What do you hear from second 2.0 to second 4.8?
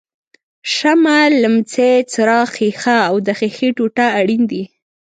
څراغ ښيښه او د ښیښې ټوټه اړین دي.